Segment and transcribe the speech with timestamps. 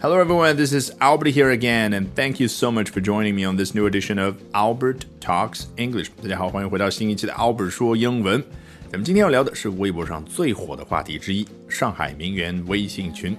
[0.00, 0.56] Hello, everyone.
[0.56, 3.72] This is Albert here again, and thank you so much for joining me on this
[3.72, 6.08] new edition of Albert Talks English.
[6.20, 8.42] 大家好，欢迎回到新一期的 Albert 说英文。
[8.90, 13.36] 咱们今天要聊的是微博上最火的话题之一——上海名媛微信群。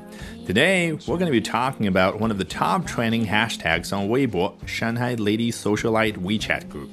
[0.47, 4.53] Today, we're going to be talking about one of the top trending hashtags on Weibo,
[4.65, 6.91] Shanghai Lady Socialite WeChat Group.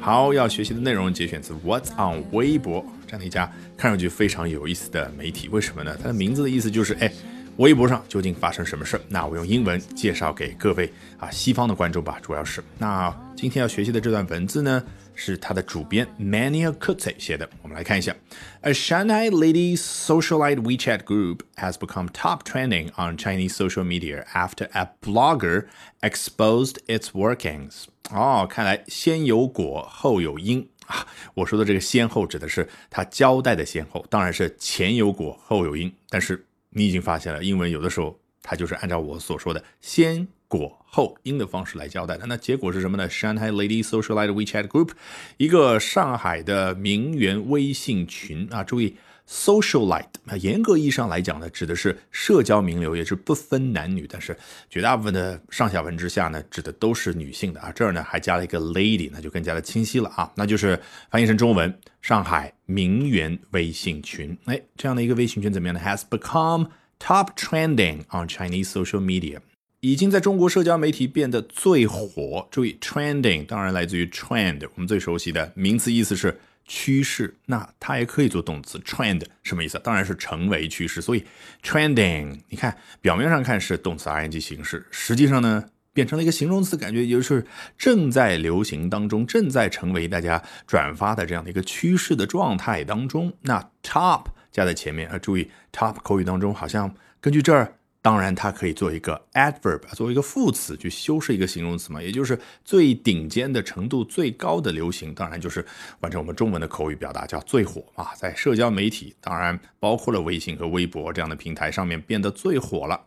[0.00, 5.48] 好，要学习的内容节选自 What's on 微博这样的一家看上去非常有意思的媒体。
[5.48, 5.96] 为什么呢？
[6.02, 7.10] 它的名字的意思就是，哎。
[7.59, 9.01] 微博上究竟发生什么事儿？
[9.09, 12.63] 那我用英文介绍给各位啊，西方的观众吧，主要是。
[12.77, 14.81] 那今天要学习的这段文字呢，
[15.13, 17.49] 是它的主编 Mania Kutze 写的。
[17.61, 18.15] 我们来看一下
[18.61, 24.87] ：A Shanghai lady socialite WeChat group has become top trending on Chinese social media after a
[25.01, 25.65] blogger
[25.99, 27.87] exposed its workings。
[28.09, 31.05] 哦，看来先有果后有因啊。
[31.33, 36.45] 我说的这个先后指的是他交代的先后，当然是前有果后有因，但是。
[36.71, 42.25] 你已经发现了，英文有的时候它就是按照我所说的先果后因的方式来交代的。
[42.25, 44.91] 那结果是什么呢？Shanghai Lady Socialite WeChat Group，
[45.37, 48.63] 一个上海的名媛微信群啊。
[48.63, 48.95] 注意
[49.29, 54.07] ，socialite 啊，严格意义上来讲呢，指的是社交名流，也是不分男女。
[54.09, 54.35] 但是
[54.69, 57.71] 绝大部分的上下文之下呢，指的都是女性的啊。
[57.73, 60.31] 这儿呢还加了一个 lady，那就更加的清晰了啊。
[60.35, 60.79] 那就是
[61.11, 61.79] 翻译成中文。
[62.01, 69.39] 上海名媛微信群，哎，这样的一个微信群怎么样呢？Has become top trending on Chinese social media，
[69.81, 72.47] 已经在中国社交媒体变得最火。
[72.49, 76.39] 注意，trending 当然来自于 trend，我们最熟悉的名词意思是
[76.69, 78.79] 趋势，那它也可以做动词。
[78.79, 79.77] trend 什么意思？
[79.83, 81.01] 当然是成为趋势。
[81.01, 81.25] 所以
[81.61, 85.65] trending，你看表面上看是动词 ing 形式，实际上呢？
[85.91, 87.45] 变成了一个形容词，感觉也就是
[87.77, 93.33] 正在流行当中，正在成为大家转发的这样的一个趋势的状态当中。
[93.41, 105.65] 那 top 加在前面啊，注意 top 口语当中好像根据这儿，当然它可以做一个 adverb，作为一个副词去修饰一个形容词嘛，也就是最顶尖的程度、最高的流行，当然就是
[105.99, 113.01] 完成我们中文的口语表达叫最火啊，在社交媒体，当然包括了微信和微博这样的平台上面变得最火了。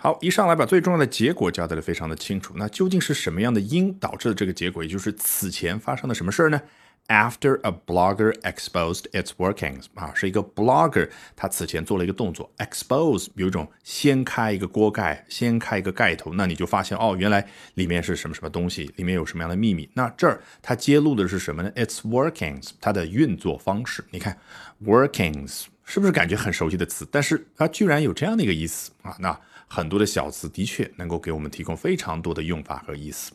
[0.00, 2.54] 好，一上来把最重要的结果交代的非常的清楚。
[2.56, 4.84] 那究竟是什么样的因导致了这个结果？
[4.84, 6.62] 也就是此前发生了什么事儿呢
[7.08, 19.88] ？After a blogger exposed its workings，啊，是一个 blogger，他此前做了一个动作，expose，有一种掀开一个锅盖，掀开一个盖头，那你就发现哦，原来里面是什么什么东西，里面有什么样的秘密。
[19.94, 24.04] 那这儿他揭露的是什么呢？Its workings，它的运作方式。
[24.10, 24.36] 你看
[24.84, 27.08] ，workings 是不是感觉很熟悉的词？
[27.10, 29.16] 但是它居然有这样的一个意思啊？
[29.18, 33.32] 那很多的小词的确能够给我们提供非常多的用法和意思。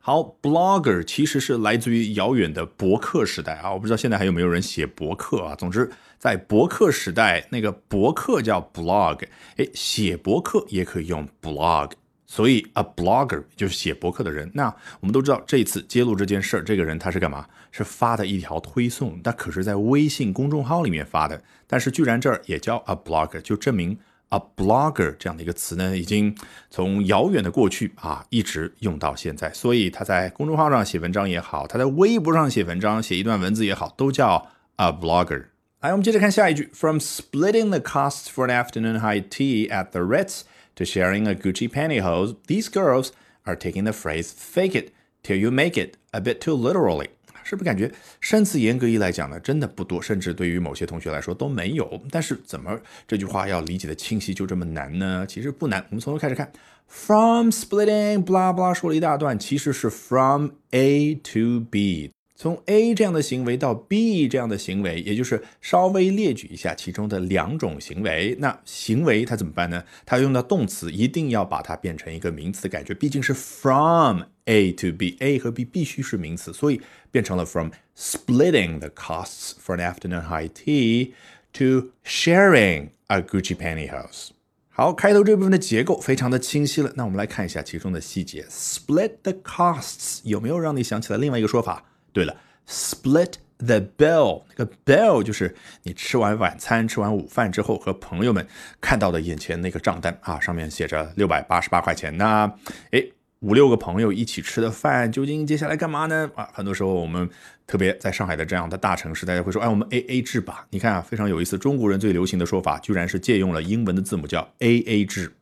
[0.00, 5.54] 好，blogger 其实是来自于遥远的博客时代啊，我不知道现在还有没有人写博客啊。
[5.54, 9.22] 总之，在博客时代，那个博客叫 blog，
[9.56, 11.90] 哎，写博客也可以用 blog，
[12.26, 14.50] 所以 a blogger 就是写博客的人。
[14.54, 17.46] 那我们都知道，这次揭露这件事儿，这个人他是干嘛？
[17.70, 23.98] 是发的一条推送，那可是在微信公众号里面发的，但是居然这儿也叫 a blogger，就证明。
[24.29, 26.35] A blogger 这样的一个词呢，已经
[26.71, 29.53] 从遥远的过去啊，一直用到现在。
[29.53, 35.45] 所以他在公众号上写文章也好，他在微博上写文章、写一段文字也好，都叫 a blogger。
[35.81, 40.41] 来，我们接着看下一句：From splitting the costs for an afternoon high tea at the Ritz
[40.75, 43.09] to sharing a Gucci pantyhose, these girls
[43.43, 47.09] are taking the phrase "fake it till you make it" a bit too literally.
[47.48, 51.98] 是不是感觉生词严格意义来讲呢，真的不多，甚至对于某些同学来说都没有。
[52.10, 55.24] 但是怎么这句话要理解的清晰就这么难呢？
[55.26, 56.52] 其实不难，我们从头开始看。
[56.86, 62.10] From splitting blah blah 说了一大段，其实是 from A to B。
[62.34, 68.36] 从 A 这样的行为到 B 这样的行为，也就是稍微列举一下其中的两种行为。
[68.38, 69.82] 那行为它怎么办呢？
[70.06, 80.48] 它用到动词，一定要把它变成一个名词，感觉毕竟是 from A to B，A 和 B 必须是名词，所以变成了 from splitting the costs for an afternoon high
[80.48, 81.12] tea
[81.52, 84.30] to sharing a Gucci pantyhose。
[84.70, 86.92] 好，开头这部分的结构非常的清晰了。
[86.94, 88.46] 那我们来看一下其中的细节。
[88.48, 91.84] Split the costs 有没有让你想起来另外一个说法？
[92.12, 92.36] 对了
[92.68, 98.46] ，split the bill，那个 bill 就是你吃完晚餐、吃完午饭之后和朋友们
[98.80, 102.16] 看到的眼前那个账单啊，上面写着六百八十八块钱。
[102.16, 102.54] 呢
[102.92, 103.02] 哎，
[103.40, 106.28] 五六个朋友一起吃的饭，究竟接下来干嘛呢？
[106.34, 107.28] 啊，很多时候我们
[107.68, 110.66] 特别在上海的这样的大城市，大家会说，哎，我们 A A 制吧。
[110.70, 115.32] 你看啊，非常有意思，中国人最流行的说法居然是借用了英文的字母叫 A A 制，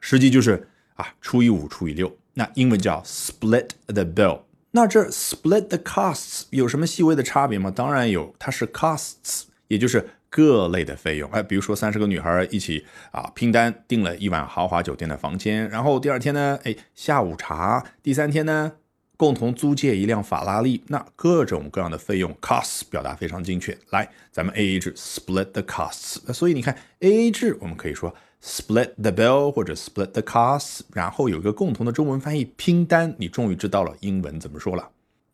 [0.00, 2.14] 实际就是啊除以五除以六。
[2.34, 4.40] 那英文叫 split the bill。
[4.72, 7.70] 那这 split the costs 有什么细微的差别吗？
[7.70, 11.30] 当然有，它是 costs，也就是各类的费用。
[11.30, 18.72] 哎，比如说三十个女孩一起啊拼单订了一晚豪华酒店的房间，然后第二天呢，哎下午茶，第三天呢。
[19.18, 23.74] 共同租借一辆法拉利，那各种各样的费用 costs 表达非常精确。
[23.88, 26.30] 来，咱们 A A 制 split the costs。
[26.34, 34.86] 所以你看 A A 制，我们可以说 split the bill 或者 split the costs，然后有一个共同的中文翻译拼单，你终于知道了英文怎么说了。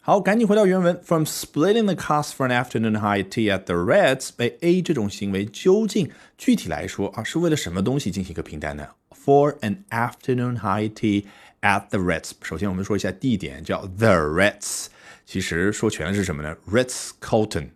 [0.04, 8.88] 好，赶紧回到原文，from splitting the cost for an afternoon high tea at the Reds，被 A 这种行为究竟具体来说啊是为了什么东西进行一个拼单呢
[9.25, 11.26] ？For an afternoon high tea。
[11.60, 14.87] At the Ritz，首先我们说一下地点，叫 The Ritz。
[15.25, 17.69] 其实说全了是什么呢？Ritz Carlton，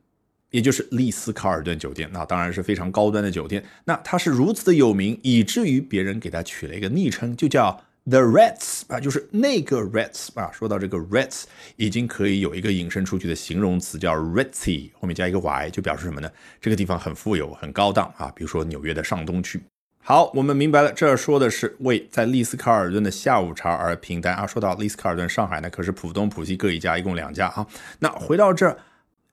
[0.51, 2.11] 也就是丽思卡尔顿酒店。
[2.13, 3.63] 那当然是非常高端的酒店。
[3.85, 10.49] 那它是如此的有名，以至于别人给它取了一个昵称，就叫 The Ritz 啊，就是那个 Ritz 啊。
[10.53, 11.43] 说到这个 Ritz，
[11.75, 16.31] 已经可以有一个引申出去的形容词叫 Ritzy，后面加一个 y，就表示什么呢？
[16.61, 18.33] 这个地方很富有、很高档啊。
[18.37, 19.61] 比如说纽约的上东区。
[20.05, 24.47] 好，我们明白了，这儿说的是为在丽思卡尔顿的下午茶而拼单啊。
[24.47, 27.67] 说到丽思卡尔顿，上海呢可是浦东、浦西各一家，一共两家啊。
[27.99, 28.79] 那回到这儿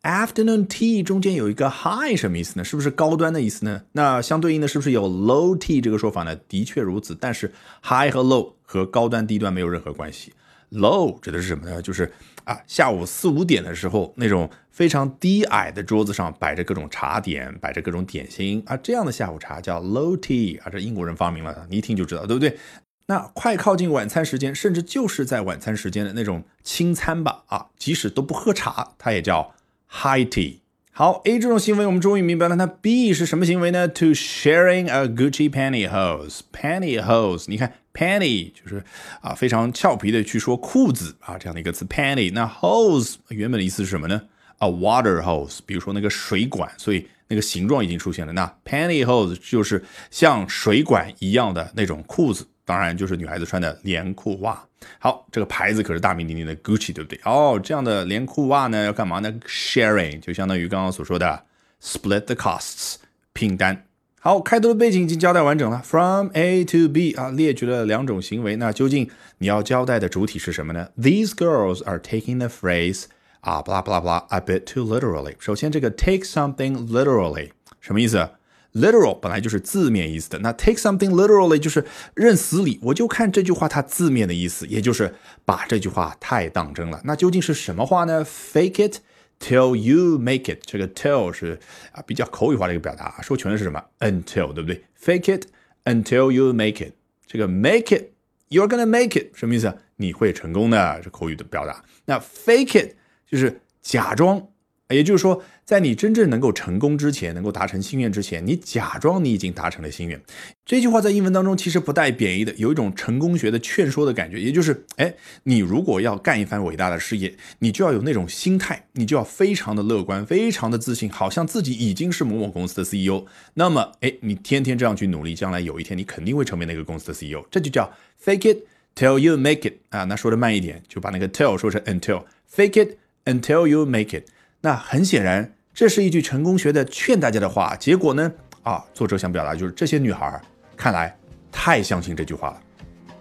[0.04, 2.64] ，afternoon tea 中间有一个 high 什么意思呢？
[2.64, 3.82] 是不是高端的意思呢？
[3.94, 6.36] 那相对应的是不是有 low tea 这个说法呢？
[6.48, 7.52] 的确如此，但是
[7.82, 10.34] high 和 low 和高端低端没有任何关系。
[10.72, 11.82] Low 指的是什么呢？
[11.82, 12.12] 就是
[12.46, 22.58] 啊，下午四五点的时候，那种非常低矮的桌子上摆着各种茶点，摆着各种点心啊，这样的下午茶叫 low tea 啊，这英国人发明了，你一听就知道，对不对？
[23.06, 29.54] 那快靠近晚餐时间，甚至就是在晚餐时间的那种轻餐吧，啊，即使都不喝茶，它也叫
[30.02, 30.60] high tea。
[30.92, 37.74] 好，A 这种行为我们终于明白了，那 B 是什么行为呢？To sharing a Gucci pantyhose，pantyhose，你看。
[37.94, 38.84] Panty 就是
[39.22, 41.86] 啊，非常俏皮的去说裤子啊，这样的一个词。
[41.86, 44.20] Panty 那 hose 原本的意思是什么呢
[44.58, 48.34] ？A water hose，比如说那个水管，所以那个形状已经出现了。
[48.34, 54.64] 那 Panty hose 就是像水管一样的那种裤子，当然就是女孩子穿的连裤袜。
[55.00, 57.20] 好，这个牌子可是大名鼎鼎的 Gucci，对不对？
[57.24, 61.44] 哦，这样的连裤袜呢要干嘛呢？Sharing 就相当于刚刚所说的
[61.82, 62.96] split the costs，
[63.34, 63.86] 拼单。
[64.20, 68.56] 好，开头的背景已经交代完整了，from A to B 啊，列举了两种行为。
[68.56, 73.04] 那究竟你要交代的主体是什么呢？These girls are taking the phrase
[73.42, 75.36] 啊，blah blah blah a bit too literally。
[75.40, 77.50] 首先，这个 take something literally
[77.82, 78.30] 什么意思
[78.74, 81.86] ？literal 本来就是字面意思的，那 take something literally 就是
[82.16, 85.14] 认死理，我就看这句话它字面的意思，也就是
[85.46, 87.02] 把这句话太当真了。
[87.04, 88.98] 那究竟是什么话呢？Fake it。
[89.40, 91.60] Till you make it，这个 till 是
[91.92, 95.48] 啊比较口语化的一个表达，说全的是什么？Until，对不对？Fake it
[95.84, 96.94] until you make it，
[97.28, 99.78] 这个 make it，you're gonna make it，什么意思？
[99.98, 101.84] 你会成功的，是口语的表达。
[102.06, 102.96] 那 fake it
[103.30, 104.48] 就是假装。
[104.90, 110.22] 也就是说，在你真正能够成功之前，能够达成心愿之前，你假装你已经达成了心愿。
[110.66, 114.40] 这句话在英文当中其实不带贬义的，有一种成功学的劝说的感觉。
[114.40, 115.12] 也就是，哎，
[115.44, 123.26] 你如果要干一番伟大的事业，你就要有那种心态，你就要非常的乐观，非常的自信，好像自己已经是某某公司的 CEO。
[123.56, 127.44] 那么，哎，你天天这样去努力，将来有一天你肯定会成为那个公司的 CEO。
[127.50, 127.92] 这就叫
[128.24, 128.58] fake it
[128.96, 130.04] till you make it 啊。
[130.04, 132.24] 那说的慢一点，就把那个 till 说成 until。
[132.54, 134.26] fake it until you make it。
[134.66, 137.76] 那很显然，这是一句成功学的劝大家的话。
[137.76, 138.32] 结果呢？
[138.62, 140.42] 啊，作者想表达就是这些女孩
[140.78, 141.14] 看来
[141.52, 142.62] 太相信这句话了。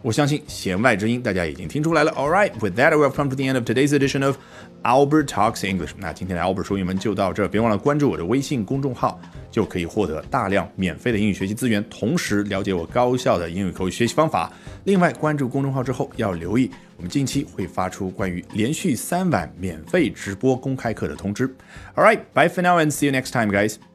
[0.03, 2.11] 我相信弦外之音大家已经听出来了。
[2.13, 4.37] All right, with that, we've come to the end of today's edition of
[4.83, 5.93] Albert Talks English。
[5.97, 14.53] 那今天的 Albert 说英文就到这，别忘了关注我的微信公众号，就可以获得大量免费的英语学习资源，同时了解我高效的英语口语学习方法。
[14.85, 16.71] 另外，关注公众号之后要留意。
[16.97, 21.49] 我们近期会发出关于连续三晚免费直播公开课的通知。
[21.95, 23.92] All right, bye for now and see you next time, guys.